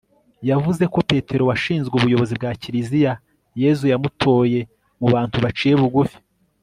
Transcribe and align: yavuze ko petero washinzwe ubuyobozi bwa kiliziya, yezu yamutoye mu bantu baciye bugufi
yavuze 0.49 0.83
ko 0.93 0.99
petero 1.09 1.43
washinzwe 1.49 1.93
ubuyobozi 1.95 2.33
bwa 2.39 2.51
kiliziya, 2.61 3.11
yezu 3.61 3.85
yamutoye 3.91 4.59
mu 4.99 5.07
bantu 5.13 5.37
baciye 5.45 5.75
bugufi 5.81 6.17